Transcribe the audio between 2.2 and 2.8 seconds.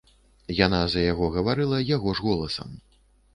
ж голасам.